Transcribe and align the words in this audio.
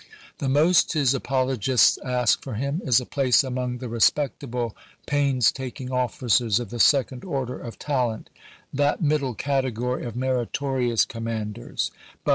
The 0.39 0.49
most 0.49 0.93
his 0.93 1.13
apologists 1.13 1.99
ask 1.99 2.41
for 2.41 2.55
him 2.55 2.81
is 2.83 2.99
a 2.99 3.05
place 3.05 3.43
among 3.43 3.77
the 3.77 3.87
respectable, 3.87 4.75
painstak 5.05 5.77
swinton, 5.77 5.81
ing 5.81 5.91
officers 5.91 6.59
of 6.59 6.71
the 6.71 6.79
second 6.79 7.23
order 7.23 7.59
of 7.61 7.77
talent, 7.77 8.31
"that 8.73 8.97
'"^itm^^ 8.99 9.05
middle 9.05 9.35
category 9.35 10.03
of 10.05 10.15
meritorious 10.15 11.05
commanders"; 11.05 11.91
but 12.23 12.29
p. 12.29 12.29